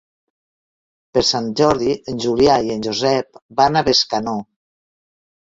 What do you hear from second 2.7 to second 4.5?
en Josep van a Bescanó.